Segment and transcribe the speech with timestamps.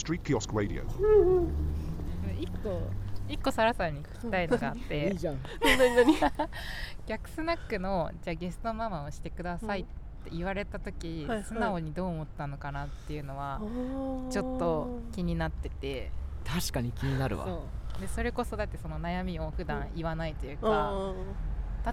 [0.00, 0.82] Street Kiosk Radio.
[2.40, 2.80] 一個
[3.28, 5.38] 一個サラさんに聞きたいのがあっいていじゃん。
[5.60, 6.16] 何 何
[7.06, 9.84] 逆スナックのじゃあゲストママをしてくださいっ
[10.24, 11.44] て言われた時、はいはい。
[11.44, 13.60] 素直にどう思ったのかなっていうのは
[14.30, 16.10] ちょっと気になってて。
[16.44, 17.60] 確かに気になるわ。
[18.00, 20.92] でそれこそだってその悩みを普段言わないというあか、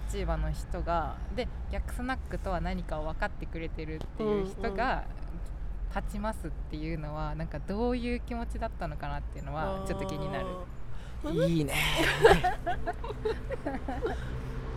[0.00, 5.04] 立場の人がで逆スナックとは何かを分かってくれてるっていう人が
[5.94, 10.46] 立ちますっていうのはなんかどういう気持ちだったのかなっていうのはちょっと気になる。
[11.24, 11.74] あいいね。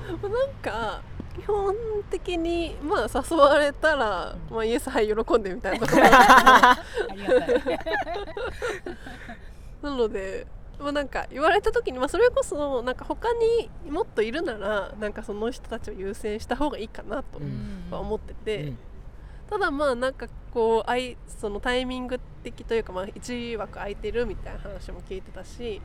[0.08, 1.02] ーなんか
[1.36, 1.76] 基本
[2.10, 6.78] 的にまあ誘われたら、まあ、イエスはい喜んでみたいなところ あ
[7.16, 7.60] りがたい。
[9.82, 10.46] なので、
[10.80, 17.40] まあ、なんか言われた時に、まあ、それこそなんか他にもっといるならなんかその人たちを優先した方がいいかなと
[17.92, 18.78] 思ってて、うん。
[19.50, 25.82] ただまあなんかこうあいそのタイミング的というか、まあ、1枠空いてるみたいな話も聞いてたし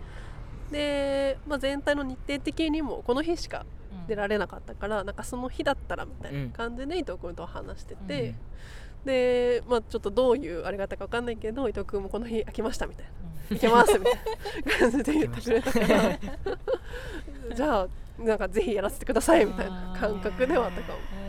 [0.71, 3.65] で、まあ、全体の日程的にもこの日しか
[4.09, 8.35] 出られなかったから、なんかその日だったらみたいな感じで伊藤君と話してて、
[9.05, 13.13] で、まあ、ちょっとどういうあれがたか分かんないけど伊藤君もこの日空きましたみたいな。
[13.49, 14.15] 行けますみたい
[14.65, 16.19] な感じで言ってくれたから。
[17.55, 21.26] じゃあなんかぜひやらせてくださいみたいな感覚ではあったかも。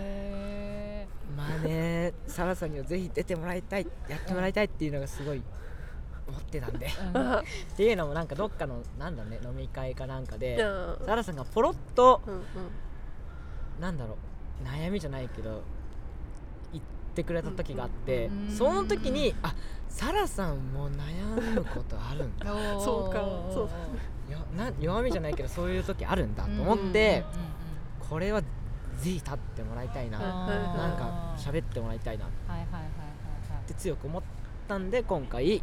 [1.56, 5.42] あねサラさんにはぜひ出てもらいたいやってもらいたいっていうのがすごい
[6.28, 6.88] 思ってたんで。
[6.88, 7.44] ーうんあっ
[7.76, 12.42] ていうのもなんかどっかのなんだろうね飲み会かなんかいでやサラさんがポロッとうんうん
[13.80, 14.18] なんだろ
[14.62, 15.62] う悩みじゃないけど
[16.74, 19.54] 言ってくれた時があってうんその時にあ
[19.90, 22.46] サラさんも悩むことあるんだ。
[22.80, 23.20] そうか
[23.54, 24.32] そう。
[24.32, 27.24] よな弱みじゃないけどそういう時あるんだと思って
[28.10, 28.42] これは
[28.98, 30.18] ぜひ立ってもらいたいな。
[30.18, 30.24] うん。
[30.78, 32.26] なんか喋ってもらいたいな。
[32.26, 32.88] っはいはいはいは
[33.66, 33.68] い。
[33.68, 34.24] て強く思っ
[34.68, 35.62] たんで今回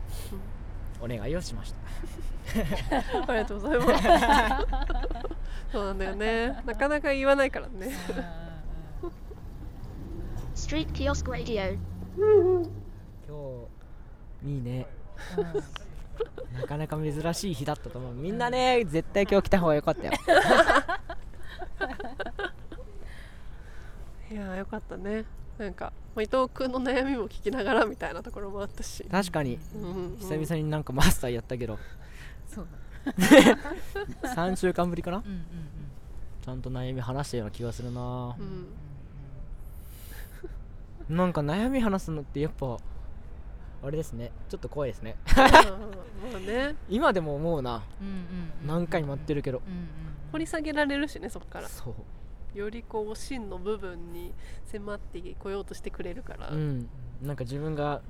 [1.00, 1.76] お願いをしました。
[3.26, 4.06] ありがとうございます。
[5.72, 6.62] そうなんだよね。
[6.64, 7.86] なかなか言わないからね。
[7.86, 8.44] はい
[10.54, 11.76] Street Kiosk Radio.
[12.16, 13.68] 今
[14.42, 14.86] 日いいね。
[15.36, 15.62] うんうんうん。
[16.54, 18.14] なかなか珍しい日だったと思う。
[18.14, 20.12] みんなね絶対今日来た方が良かったよ
[24.34, 25.24] いやーよかったね。
[25.58, 29.04] なんかまあ伊藤君の悩みも聞きながらみたいなところもあったし。
[29.04, 29.60] 確かに。
[29.76, 30.18] うんうんうん。
[30.18, 31.78] 久々になんかマスターやったけど。
[32.48, 32.66] そう。
[34.26, 35.18] 3週間ぶりかな？
[35.18, 35.44] うんうんうん。
[36.42, 38.34] ちゃんと悩み話したような気がするな。
[38.36, 38.42] う
[41.12, 41.16] ん。
[41.16, 42.76] なんか悩み話すのってやっぱ
[43.84, 44.32] あれですね。
[44.48, 45.14] ちょっと怖いですね。
[45.36, 45.44] ま
[46.34, 46.74] あね。
[46.90, 47.84] 今でも思うな。
[48.00, 48.16] うんうんう
[48.64, 49.58] ん何回もやってるけど。
[49.58, 49.86] うんうんうん。
[50.32, 51.68] 掘り下げられるしねそこから。
[51.68, 51.94] そう
[52.54, 54.32] よりこう芯の部分に
[54.66, 56.48] 迫ってこようとしてくれるから。
[56.50, 56.88] うん
[57.22, 58.02] なんか自分が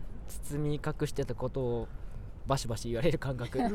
[0.49, 1.89] 包み隠してたことを
[2.47, 3.69] バシバシ言われる感覚 で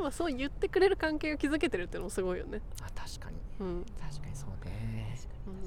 [0.00, 2.60] もそう言ってくれる関係を築けてるってのもすごいよね。
[2.80, 3.66] あ確かにうん。
[3.66, 5.54] うん確かにそうねうん。
[5.54, 5.58] や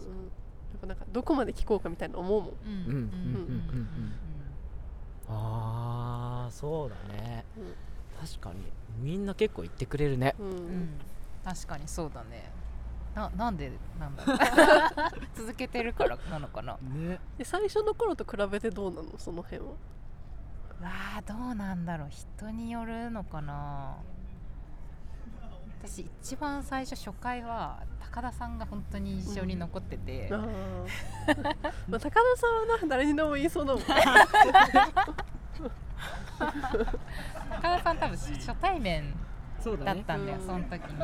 [0.77, 2.51] っぱなんかどこまで聞こうかみたいな思うもん。
[2.65, 4.11] うんうんうんうんうん
[5.27, 7.43] ああそうだね
[8.19, 8.59] 確かに
[8.99, 10.47] みんな結構言ってくれるねうん。
[10.47, 10.89] ううんん。
[11.43, 12.51] 確かにそうだね
[13.15, 14.37] ななんでなんだろう。
[15.35, 16.73] 続けてるからなのかな。
[16.73, 17.19] わね。
[17.37, 19.17] で最初の頃と比べてどうなの？
[19.17, 19.67] その辺は。
[20.83, 22.09] あどうなんだろう。
[22.09, 23.95] 人によるのかな。
[25.81, 30.47] 私一番最初初回は高田さんが本当に印象に残ってて、あー。
[31.87, 33.83] まあ高田さんはな誰にでも言いそうだもん。
[37.49, 39.13] 高田さん多分初対面
[39.71, 40.45] だったんだよ、うん。
[40.45, 40.99] その時に。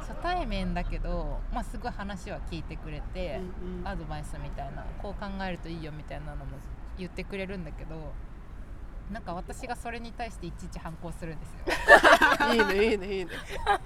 [0.00, 3.88] 初対面だけど、まあ、すごい話は聞いてくれて、うんうん。
[3.88, 6.58] アドバイスみたいなこう考えるといいよみたいなのも
[6.98, 8.12] 言ってくれるんだけど
[9.10, 12.54] なんか私がそれに対していちいち反抗するんですよ。
[12.54, 13.30] いいねいいねいいね。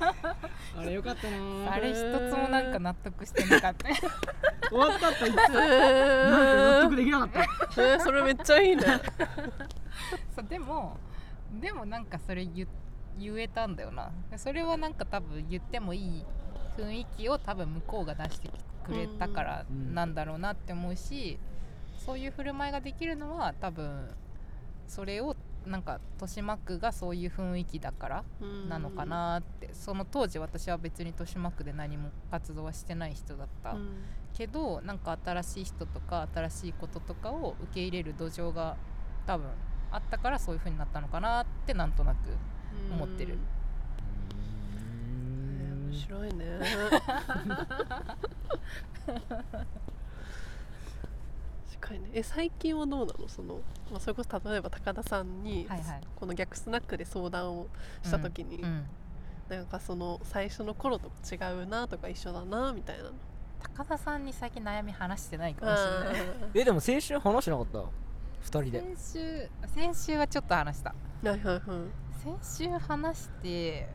[0.78, 1.72] あれよかったな。
[1.72, 3.88] あれ一つもなんか納得してなかった。
[4.70, 5.18] 終わったって。
[5.24, 7.40] 言ってえー納得できなかった。
[7.82, 8.82] えーそれめっちゃいいね。
[10.34, 10.96] そうでも
[11.52, 12.66] でもなんかそれ言
[13.20, 14.10] 言えたんだよな。
[14.36, 16.24] それはなんか多分言ってもいい
[16.76, 18.50] 雰囲気を多分向こうが出して
[18.84, 21.38] くれたからうんなんだろうなって思うし、
[21.98, 24.08] そういう振る舞いができるのは多分
[24.86, 25.36] それを
[25.66, 28.24] なんか豊島区がそういう雰囲気だから
[28.68, 29.70] なのかなって。
[29.72, 34.02] その当時私は別に豊島区で何も活動はしてない人だった、うん。
[34.34, 38.76] けどなんか新しい人とか新しいこととかを受け入れる土壌が
[39.26, 39.46] 多分
[39.92, 42.18] あったからそういう風になったのかなってなんとなく
[42.92, 43.34] 思ってる。
[43.34, 43.36] う
[45.88, 45.90] ん。
[45.90, 46.44] 面白いね。
[49.06, 49.20] 確
[51.80, 52.10] かかにね。
[52.14, 53.28] え最近はどうなの？
[53.28, 56.00] その、まあ、それこそ例えば高田さんに、はいはい。
[56.14, 57.66] この逆スナックで相談を
[58.02, 58.84] した時に、うん
[59.48, 63.10] なんかその最初の頃と違うなとか一緒だなみたいな
[63.76, 66.22] 高田さんに最近悩み話してないかもしれない。
[66.54, 67.80] えでも先週話してなかった？
[68.42, 68.80] 二人で。
[68.80, 70.94] 先週先週はちょっと話した。
[70.94, 71.60] はいはいはい
[72.22, 73.88] 先週話して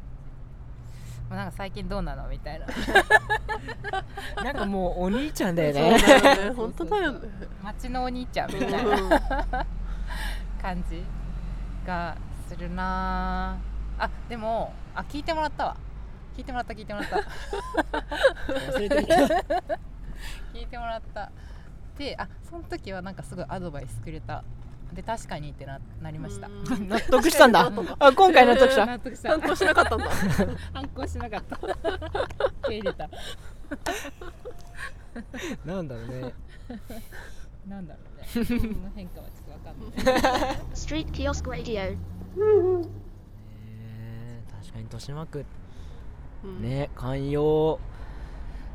[1.30, 2.68] まあなんか最近どうなのみたいな。
[4.44, 7.30] なんかもうお兄ちゃんだよそうねだよね本当だよね。
[7.64, 9.10] 町のお兄ちゃんみたいなうん。
[10.62, 11.04] 感じ
[11.86, 12.16] が
[12.48, 13.58] するな。
[13.98, 15.78] ああでもあ聞いてもらったわ。
[16.38, 17.18] 聞いてもらった聞いてもらった。
[18.54, 19.26] 忘れてるけど。
[20.54, 21.32] 聞いてもらった。
[21.98, 24.44] であその時はなんかすごいアドバイスくれた
[24.96, 26.48] で確かにってななりました。
[26.48, 26.88] うん。
[26.88, 27.70] 納得したんだ。
[28.00, 28.86] あ今回納得した。
[28.86, 29.30] 納得した。
[29.32, 30.10] 反抗しなかったんだ。
[30.74, 31.56] 反抗しなかった。
[31.58, 31.74] 受
[32.68, 33.10] け入れた。
[35.66, 36.34] なんだろうね。
[37.68, 38.46] なんだろうね。
[38.46, 38.60] その
[38.96, 39.86] 変化はちょっとわかんな
[40.54, 40.58] い。
[41.12, 41.80] Kiosk Radio.
[41.80, 42.88] えー
[44.62, 45.46] 確かに豊島区。
[46.44, 46.62] うん。
[46.62, 47.80] ね寛容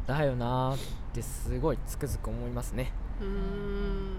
[0.07, 0.79] だよなーっ
[1.13, 2.93] てすごいつくづく思いますね。
[3.21, 4.17] うん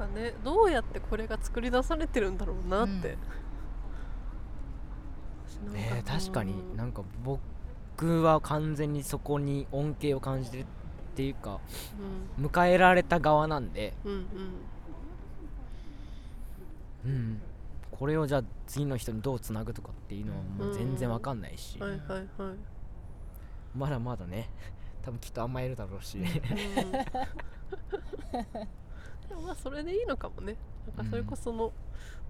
[0.00, 3.18] かねどうやってこれが作り出されてるんだろうなって、
[5.46, 10.66] 私なんね確かにうんなんか僕は完全にそこに恩恵を感じてるっ
[11.14, 11.60] ていうか
[12.40, 13.92] 迎えられた側なんで。
[14.04, 14.26] うんうん。
[17.04, 17.40] うん。
[17.92, 22.54] これをじゃあ次の人にどうつなぐとかっていうのはもう全然わかんないし、うんはいはいはい。
[23.76, 24.48] まだまだね
[25.02, 26.24] 多分きっと甘えるだろうし、うん
[29.30, 30.56] でもまあそれでいいのかもね。
[30.96, 31.72] なんかそれこその、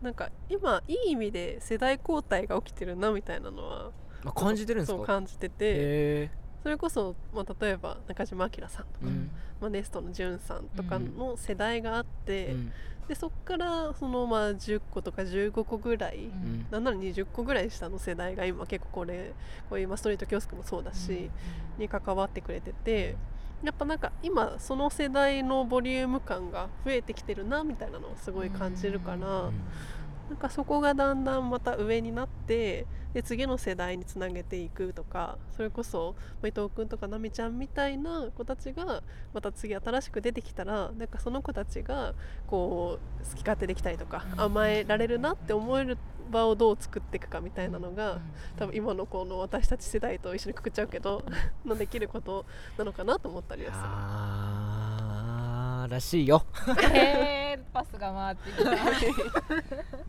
[0.02, 3.90] なんか今いい意味で世代交代が起きてるなみたいなのは
[4.24, 4.98] あ感じてるんですか？
[4.98, 6.30] そう感じてて、へ
[6.62, 9.30] それこそ、まあ、例えば中島明さんとか、えうん。
[9.60, 12.72] まあ、ネストのじゅんさんとかの世代があって、うん。
[13.08, 16.66] でそっからそのまあ10個とか15個ぐらい、うん。
[16.70, 19.32] なんなら20個ぐらい下の世代が今結構これ
[19.70, 21.30] こういうまあストリートキオスクもそうだし、
[21.78, 23.16] に関わってくれてて
[23.62, 29.54] やっぱなんか今その世代のボリューム感が増えてきてるなみたいなのをすごい感じるから、うん
[30.30, 39.02] なんかそこがだんだんまた上になってで次の世代につなげていくとかそれこそまあ伊藤君とか奈美ちゃんみたいな子たちが
[39.34, 42.14] また次新しく出てきたらなんかその子たちが
[42.46, 45.98] こう好き勝手できたりとか甘えられるなって思える
[46.30, 48.20] 場をどう作っていくかみたいなのが
[48.56, 51.22] 多分今のこの私たち世代と一緒にくくっちゃうけど
[51.64, 52.46] のできること
[52.78, 53.84] なのかなと思ったりはする。
[53.84, 56.44] あーらしいよ。
[56.92, 58.70] へーパスが回ってきた。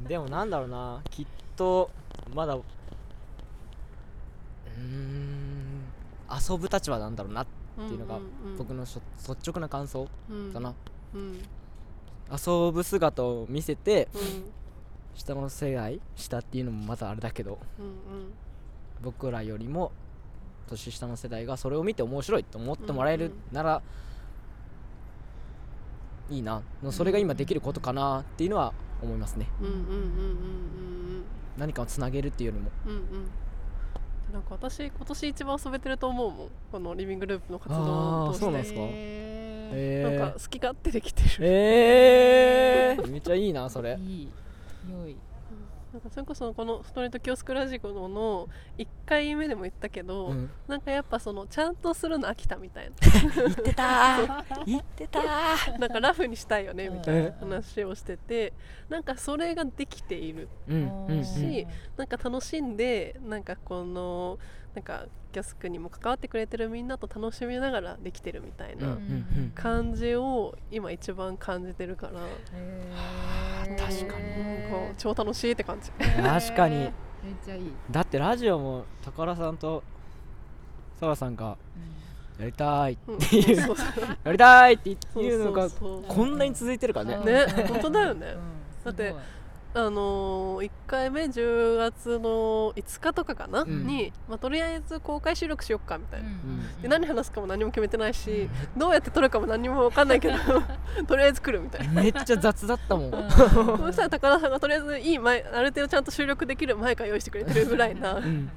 [0.07, 1.89] でもなんだろうなきっと
[2.33, 5.83] まだうーん
[6.29, 8.19] 遊ぶ立場なんだろうなっていうのが
[8.57, 9.01] 僕の率
[9.50, 10.74] 直な感想のかな、
[11.13, 11.21] うん。
[11.21, 11.41] うん。
[12.31, 14.21] 遊ぶ姿を見せてうん
[15.16, 18.31] 下の世代下っていうのもまたあれだけどうん
[19.02, 19.92] 僕らよりも
[20.69, 23.81] 年下の世代がそれを見て面白いと思ってもらえるなら、
[26.30, 26.62] いいな。
[26.81, 29.48] のそれが今できることかなっていうのは思いますね。
[29.60, 29.98] うんうんうんうんうんう
[31.18, 31.24] ん
[31.58, 32.72] 何かをつなげるっていうよりも。
[32.86, 33.30] うんうん。
[34.31, 36.50] なんか私今年一番遊べてると思うもん。
[36.72, 38.46] このリビングループの活動を通して。
[38.46, 38.80] そうなんですか？
[38.80, 43.96] へなんかえ好き勝手できてる、えー、めっちゃいいなそれ。
[43.96, 44.31] ーいい
[44.89, 45.18] 良い。
[45.94, 50.50] なんかそれこそこのストリートキオスクラジオの1回目でも言ったけど、うん。
[50.65, 52.89] なんかやっぱそのちゃんとするの飽きたみたい
[53.36, 53.84] 言ってた。
[53.84, 55.20] ー言ってた。
[55.20, 58.53] ーななんかラフにしたいよねみたいなえ話をしてて
[58.88, 61.08] なんかそれができているうん。
[61.08, 61.24] うん。
[61.98, 64.39] なんか楽しんでなんかこの
[64.75, 72.20] なんかキョスクにも関わってくれてるみんなと楽しみながらできてるみたいなうんうん感じを今一番感じてるから、
[72.54, 73.78] へー。
[73.78, 74.70] 確かに。
[74.72, 75.92] なんか超楽しいって感じ。
[75.92, 76.75] 確かに。
[76.78, 76.92] めっ
[77.46, 79.84] ちゃいい、だってラジオも宝さんと
[81.00, 81.56] サラさんが
[82.40, 83.62] やりたいうんっていう。
[83.62, 83.88] そうそう
[84.24, 87.46] やりたいってそう いうのがこんなに続いてるからね。
[87.46, 88.28] ね本当だよね。
[88.28, 88.86] うん。
[88.86, 89.13] だって
[89.74, 93.88] あのー、1回目10月の5日とかかな、ん。
[93.88, 96.82] に、まあ、とりあえず公開収録しよっかみたいな、うん。
[96.82, 100.36] で何話すかも何も決めてないし、どうやって撮るかも何も分かんないけど
[101.08, 102.01] とりあえず来るみたいな。
[102.01, 103.12] めっちゃ雑だったもん。
[103.32, 108.51] そしたら高田さんがとりあえずいい前ある程度ちゃんと収録できるマイク用意してくれてるぐらいなうん。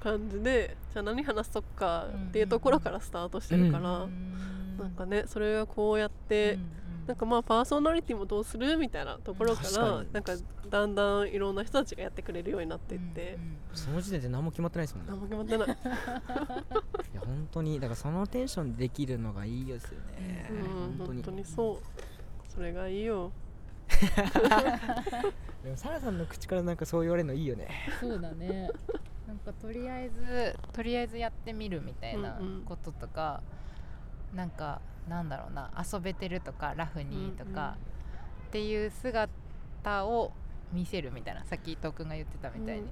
[0.00, 6.72] 感じでじゃあ何話そっかっていうところからスタートしてるから、うんなんかねそれがこうやって、うん
[7.06, 10.32] なんかまあパーソナリティもどうするみたいなところからなんか
[10.68, 13.38] だんだんいろんな人たちがやってくれるようになっていって、
[13.72, 15.12] その時点で何も決まってないですもんね。
[15.12, 15.68] 何も決まってない、
[17.14, 20.50] いや本当にだからそのテンションでできるのがいいですよね。
[20.50, 20.58] うん、
[20.98, 21.22] 本当に。
[21.22, 21.78] 本当にそう。
[22.52, 23.30] それがいいよ。
[25.62, 27.68] でもサラさんの口からなんかそう言われるのいいよね。
[28.00, 28.68] そうだね。
[29.28, 32.62] なんかとりあえずとりあえずやってみるみたいなうんうん。
[32.62, 33.42] こととか、
[34.34, 37.76] なんかなんだろうな遊べてるとかラフにとか、
[38.48, 40.32] っていう姿を
[40.72, 42.88] 見せるみたいなさっき伊藤君が言ってたみたいに、うん。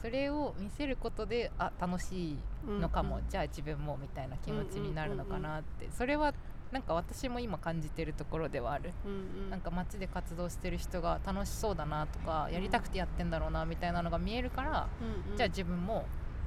[0.00, 2.38] それを見せることであ楽しい
[2.68, 3.30] のかも、うんうん。
[3.30, 6.34] じゃあ自分もみたいな気持ちになるのかなって、それは
[6.72, 9.12] なんか私も今感じてるところではある、うん
[9.44, 9.50] うん。
[9.50, 15.36] なんか街で活動してる人が楽しそうだなとかやりたくてやってんだろうなみたいなのが見えるから、うんうん。
[15.36, 16.04] じゃあ自分も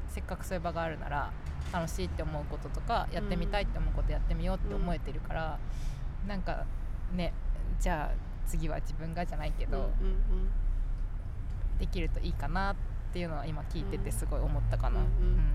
[0.09, 1.31] せっかくそういう場があるなら
[1.71, 5.59] 楽しいって思うこととかやってみたいって思うことやってみようって思えてるから、
[6.27, 6.65] なんか
[7.13, 7.33] ね
[7.79, 9.91] じゃあ次は自分がじゃないけど、うんうん
[11.79, 12.75] できるといいかなっ
[13.13, 14.99] ていうのは今聞いててすごい思ったかな。
[14.99, 15.47] うんうんうんうん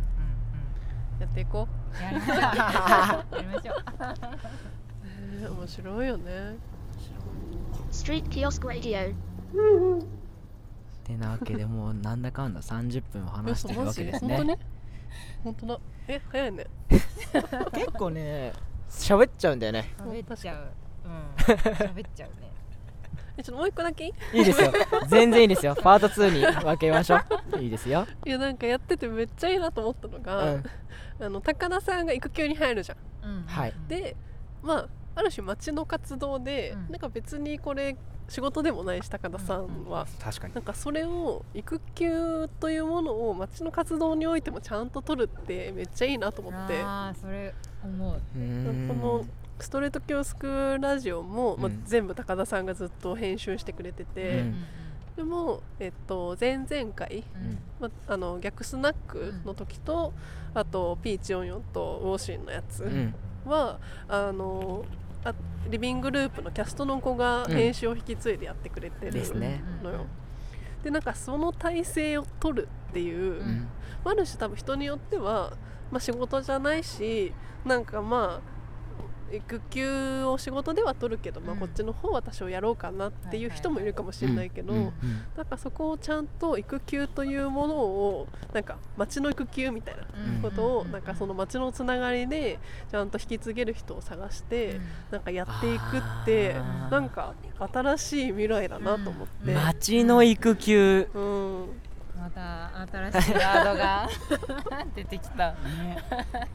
[1.19, 3.77] やっていこうんやりましょうやりましょう。
[5.39, 6.57] う、ね、 面白いよね
[7.91, 9.15] Street Kiosk Radio.
[11.05, 14.37] てなわけでもうなんだかんだ30分話してるわけですね。
[14.37, 14.59] 本当ね？
[15.45, 15.79] 本当だ。
[16.09, 16.67] え早いね。
[17.73, 18.53] 結構ね
[18.89, 19.95] 喋っちゃうんだよね。
[19.99, 20.69] 喋っちゃう。
[21.05, 21.35] うん。
[21.35, 22.51] 喋っちゃうね。
[23.39, 24.07] えちょっともう一個だけ？
[24.07, 24.73] いいですよ。
[25.09, 25.75] 全然いいですよ。
[25.75, 27.17] パート2に分けましょ
[27.57, 27.59] う。
[27.59, 28.07] いいですよ。
[28.25, 30.65] いやなんかやっててめっちゃいいなと思ったのが、うん
[31.21, 34.17] あの高田さんが育休に入るじゃんうんはいで
[34.61, 36.93] まあある種町の活動で、うん。
[36.93, 37.97] なんか別にこれ
[38.29, 40.55] 仕事でもないし高田さんは、確かに。
[40.55, 46.81] なんかそれを育休というものを町の活動においてもちゃんと取るってめっちゃいいなと思って。
[46.83, 47.55] ああそれ
[47.85, 48.13] 思う。
[48.15, 48.21] こ
[48.95, 49.25] の
[49.59, 54.65] ストレートキョスクラジオも、まあうん、全部高田さんがずっと編集してくれてて、うん
[55.17, 57.59] でも、えっと、前々回、うん。
[57.79, 60.13] まあ、あの逆スナックの時と、
[60.55, 63.15] あとピーチ44とウォーシンのやつうん
[63.47, 64.85] は、あの
[65.25, 65.35] あ
[65.69, 67.53] リビングループのキャストの子がうん。
[67.53, 69.63] 編集を引き継いでやってくれてるですね。
[69.83, 70.07] のよ。
[70.83, 73.69] でなんかその体制を取るっていう、うん。
[74.05, 75.53] ある種多分人によっては、
[75.91, 77.33] まあ、仕事じゃないし
[77.65, 78.62] なんかまあ
[79.33, 81.59] 育休を仕事では取るけど、まあ、うん。
[81.61, 84.73] こっちの方は多少やろうかなっていう人もいるかもしれないけど、
[85.37, 90.03] なんかそこをちゃんと育休というものをなんか町の育休みたいな
[90.37, 90.43] うん。
[90.43, 92.59] ことをなんかその町のつながりで
[92.91, 96.55] ちゃんと引き継げる人を探してなんかやっていくって
[96.91, 97.35] なんか
[97.73, 99.55] 新しい未来だなと思って。
[99.55, 101.09] 町の育休。
[101.15, 101.67] うん
[102.23, 104.09] また新しいワードが
[104.95, 105.57] 出てきた。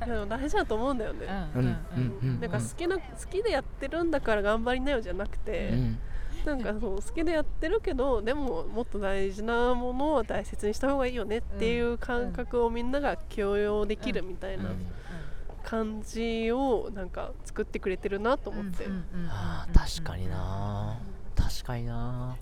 [0.05, 1.27] でも大事だと思うんだよね。
[1.55, 6.00] うんなんか好きな好きでやってるんだから頑張りなよじゃなくて、うん。
[6.45, 14.69] なんかそう好きでやってるけどでももっと大事なものは大切にした方がいいよねっていう感覚をみんなが許容できるみたいな
[15.63, 18.86] 感じをなんか作ってくれてるなと思って、
[19.27, 20.97] あー確かにな
[21.36, 22.38] 確かにな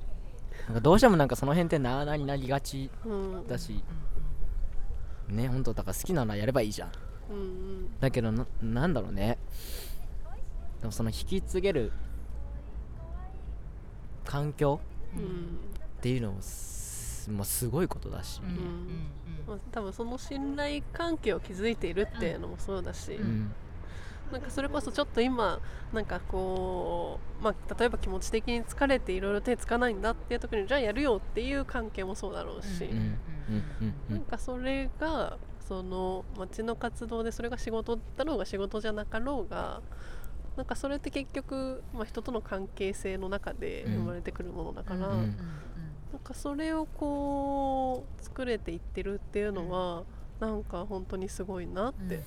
[0.68, 3.48] なんかどうしてもなんかその辺ってなあなあになりがちうん。
[3.48, 3.84] だし。
[5.28, 6.92] ね本当だから好きならやればいいじゃん。
[7.32, 8.00] うんうん。
[8.00, 9.38] だけどななんだろうね。
[10.82, 11.92] でもその引き継げる
[14.26, 14.80] 環境
[15.16, 15.60] うん
[15.98, 18.42] っていうのもす,、まあ、すごいことだし、
[19.48, 23.52] まあ、多分その信頼関係を築いているっていうのもそうだし、うん
[24.36, 25.62] なんかそれこそちょっと今
[25.94, 32.90] なんかこう、まあ、例えば気持ち的に疲れていろいろ手つかないんだっていう時にじゃあやるよっていう関係もそうだろうし、
[34.10, 39.82] なんんかそれがその町の活動でそれが仕事だろうが仕事じゃなかろうが
[40.58, 45.36] なんかそれって結局、まあ、人との関係性の中で生まれてくるものだから、なん
[46.22, 50.04] かそれをこう作れていってるっていうのは、
[50.42, 52.22] なんか本当にすごいなって、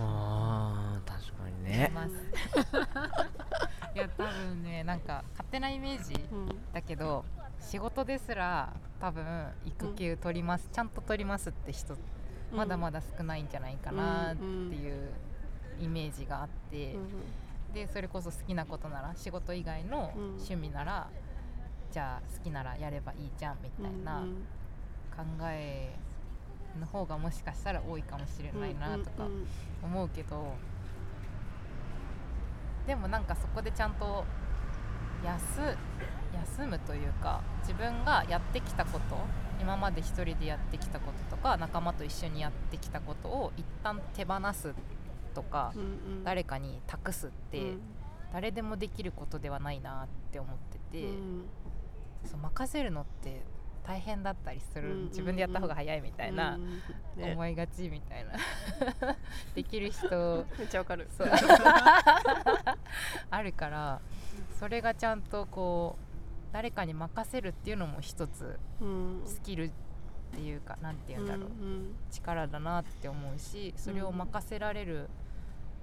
[0.00, 2.12] あー確かにねます
[3.94, 6.48] いや多分ねなんか勝手なイメージうん。
[6.72, 7.24] だけど
[7.60, 11.96] 仕事ですら多分育休取ります、ちゃんと取りますって人
[12.52, 15.10] まだまだ少ないんじゃないかなっていう
[15.80, 16.96] イメージがあって、
[17.72, 20.24] でそれこそ好きなことなら仕事以外のうん。
[20.34, 21.08] 趣味なら、
[21.92, 24.34] じゃあ好きならやればいいじゃんみたいなうん
[25.16, 25.94] 考え
[26.78, 29.46] の方がもしかしたら多いかもしれないなとかうんうん。
[29.84, 30.54] 思うけど
[32.88, 34.24] でもなんかそこでちゃんと
[35.22, 35.76] 休
[36.58, 39.16] 休むというか自分がやってきたこと
[39.60, 44.74] 今まで一人でやってきたこととか仲間と一緒にやってきたことを一旦手放す
[45.34, 45.84] とかうんう
[46.20, 46.24] ん。
[46.24, 47.80] 誰かに託すってうん。
[48.32, 51.44] 誰でもできることではないなって思ってて、うん。
[52.24, 53.42] そう任せるのって
[53.86, 56.66] 大変だったりする、自分でやった方が早いみたいな、うん
[57.16, 57.32] ね。
[57.32, 58.32] 思いがちみたいな。
[59.54, 61.08] できる人めっちゃわかる。
[61.16, 61.28] そう。
[63.30, 64.00] あるから
[64.58, 65.96] それがちゃんとこ
[66.50, 69.22] う誰かに任せるっていうのも一つうん。
[69.26, 69.70] スキルっ
[70.32, 75.08] ていうかなんて言うんだろう、ん力だなって思うしそれを任せられる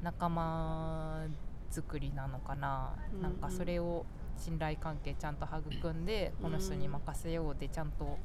[0.04, 1.24] 仲間
[1.72, 3.34] 作りなのかな、うんなん。
[3.34, 4.06] かそれを
[4.38, 8.18] 信頼関係ちゃんと育んで、この人に任せようでちゃんと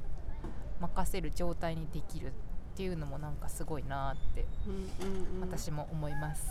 [0.81, 2.31] 任せる状態にできるっ
[2.77, 4.75] ていうのもなんかすごいなってうん
[5.07, 5.51] うんうん。
[5.51, 6.51] 私も思います、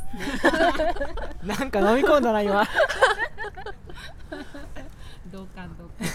[1.43, 2.63] なんか飲み込んだな今。
[5.31, 6.07] 同感同感。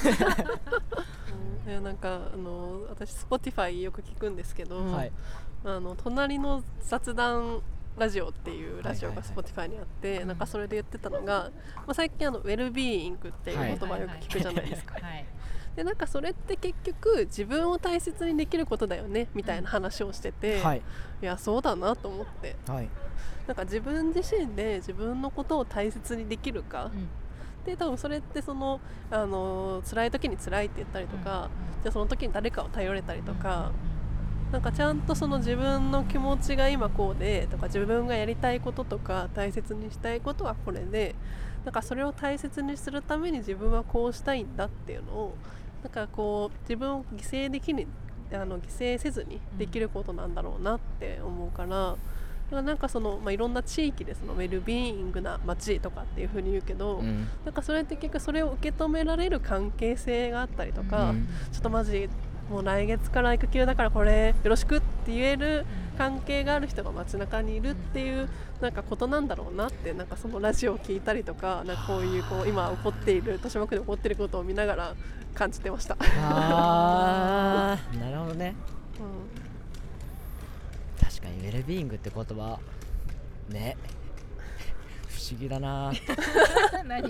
[1.66, 5.12] う んいやなんかあの私 Spotify よく聞くんですけど、はい。
[5.64, 7.62] あの隣の雑談
[7.96, 10.28] ラジオっていうラジオがはいはい Spotify にあって、うん。
[10.28, 14.94] なんかそれで言ってたのが、まあ、最近あのウェルビーイングっていう言葉をよく聞くじゃないですか。
[14.94, 15.26] はい。
[15.76, 20.82] でなんかそれって結局自分を大切にできることだよねみたいな話をしてて、はい。
[21.22, 22.56] いやそうだなと思って。
[22.66, 22.88] はい。
[23.46, 27.08] なんか自分自身で自分のことを大切にできるか、うん。
[27.64, 31.50] で多分それってそのあの辛い時に辛いって言ったりとか、
[31.82, 33.72] じゃあその時に誰かを頼れたりとか、
[34.54, 41.16] なんかちゃんとその自分の気持ちが今こうでとか自分がやりたいこととか大切にしたいことはこれで
[41.64, 45.34] なんかそれを大切にするために自分はこうしたいんだっていうのを
[45.82, 47.88] なんかこう自分を犠牲できに
[48.32, 51.96] あの犠牲せずにできることなんだろうなって思うから。
[52.44, 62.11] だからなんかその、まあ、いろんな地域でそのウェルビーイングな街とかっていうふうに言うけど、うんなんかそれって結局それを受け止められる関係性があったりとか、うんちょっとマジ
[62.50, 65.64] もう来月から育休だからこれよろしくって言える
[65.96, 68.28] 関係がある人が街中にいるっていう
[68.60, 74.94] なんかことなんだろうなってなんかそのラジオを聞いたりとかなんかこういうこう今起こっている豊島区で起こっていることを見ながら
[75.34, 75.96] 感じてました。
[76.00, 77.98] あー。
[77.98, 78.54] なるほどね。
[79.00, 79.06] うん。
[81.08, 82.58] 確かにウェルビーイングって言葉
[83.48, 83.76] ね。
[85.08, 85.92] 不思議だな。
[86.86, 87.08] 何が？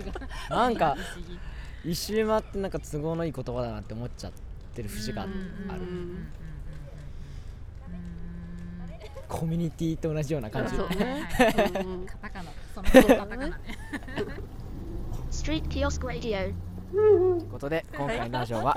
[0.49, 0.97] なんか
[1.85, 4.44] 一周回ってなんか都合のいい言葉だなって思っちゃって
[4.75, 5.31] てる節がある。
[9.29, 11.27] コミュニティと同じような感じね
[12.07, 13.53] カタカナそのカタカナね
[15.31, 16.53] Street Kiosk Radio.
[16.93, 18.77] ということで今回のラジオは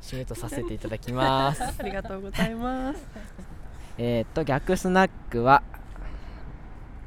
[0.00, 3.04] 締めとさせていただきますありがとうございます。
[3.98, 5.62] えっと逆スナックは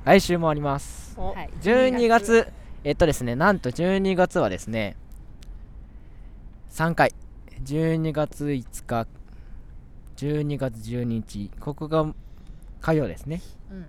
[0.03, 2.47] 来週もありますおはい12月
[2.83, 3.59] えっとですねなん。
[3.59, 4.95] と12月はですね
[6.69, 7.11] 3回
[7.63, 9.07] 12月5日。
[10.17, 11.51] 12月12日。
[11.59, 12.13] ここが
[12.81, 13.41] 火曜ですね。
[13.71, 13.85] うん。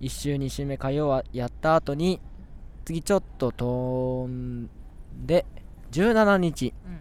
[0.00, 2.20] 1週2週目火曜はやった後に
[2.84, 4.68] 次ちょっと飛ん
[5.24, 5.46] で
[5.92, 6.74] 17日。
[6.86, 7.00] うん。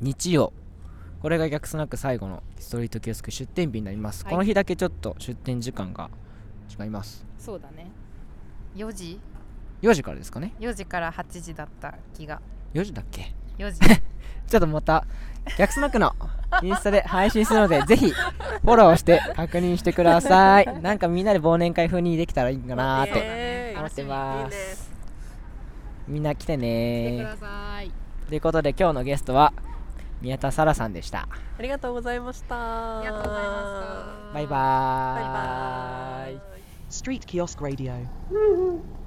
[0.00, 0.52] 日曜。
[1.20, 4.32] これが逆スナック最後のストリートキオスク出店日になります、はい。
[4.32, 6.10] この日だけちょっと出店時間が
[6.78, 7.24] 違います。
[7.38, 7.90] そうだね。
[8.74, 9.20] 4時
[9.82, 10.54] ？4時からですかね。
[10.58, 12.42] 4時から8時だった気が。
[12.74, 13.32] 4時だっけ？
[13.62, 13.80] 4時。
[14.48, 15.04] ちょっとまた
[15.56, 16.14] 逆スナックの
[16.62, 20.80] インスタで配信するので ぜひフォローして確認してください。
[20.82, 23.78] なんかみんなで忘年会風にできたらいいかなーってえー。
[23.78, 24.92] 思ってまいいねす。
[26.08, 27.90] みんな来て来てくねださい。
[28.28, 29.52] ということで今日のゲストは
[30.20, 31.28] 宮田沙羅さんでした。
[31.58, 32.98] ありがとうございました。
[33.00, 33.62] ありがとうございまし
[34.28, 34.34] た。
[34.34, 35.24] バイバーイ。
[35.24, 36.42] バイバイ。
[36.90, 39.01] Street Kiosk Radio.